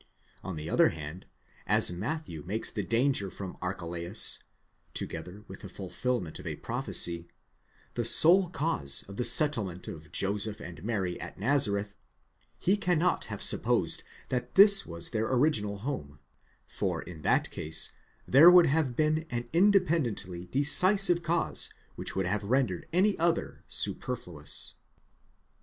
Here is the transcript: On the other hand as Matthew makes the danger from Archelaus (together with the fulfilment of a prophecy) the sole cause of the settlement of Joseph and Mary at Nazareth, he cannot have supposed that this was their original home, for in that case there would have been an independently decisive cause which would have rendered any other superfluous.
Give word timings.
On 0.43 0.55
the 0.55 0.67
other 0.67 0.89
hand 0.89 1.27
as 1.67 1.91
Matthew 1.91 2.41
makes 2.43 2.71
the 2.71 2.81
danger 2.81 3.29
from 3.29 3.55
Archelaus 3.61 4.39
(together 4.95 5.43
with 5.47 5.61
the 5.61 5.69
fulfilment 5.69 6.39
of 6.39 6.47
a 6.47 6.55
prophecy) 6.55 7.27
the 7.93 8.03
sole 8.03 8.49
cause 8.49 9.03
of 9.07 9.17
the 9.17 9.23
settlement 9.23 9.87
of 9.87 10.11
Joseph 10.11 10.59
and 10.59 10.83
Mary 10.83 11.19
at 11.21 11.37
Nazareth, 11.37 11.95
he 12.57 12.77
cannot 12.77 13.25
have 13.25 13.43
supposed 13.43 14.03
that 14.29 14.55
this 14.55 14.87
was 14.87 15.11
their 15.11 15.31
original 15.31 15.77
home, 15.77 16.17
for 16.65 17.03
in 17.03 17.21
that 17.21 17.51
case 17.51 17.91
there 18.27 18.49
would 18.49 18.65
have 18.65 18.95
been 18.95 19.27
an 19.29 19.47
independently 19.53 20.45
decisive 20.47 21.21
cause 21.21 21.71
which 21.95 22.15
would 22.15 22.25
have 22.25 22.43
rendered 22.43 22.87
any 22.91 23.15
other 23.19 23.63
superfluous. 23.67 24.73